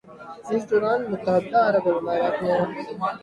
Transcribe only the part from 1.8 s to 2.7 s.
امارات میں